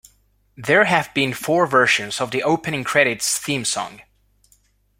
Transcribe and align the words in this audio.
There 0.57 0.85
have 0.85 1.13
been 1.13 1.31
four 1.31 1.67
versions 1.67 2.19
of 2.19 2.31
the 2.31 2.41
opening 2.41 2.83
credits 2.83 3.37
theme 3.37 3.63
song. 3.65 4.01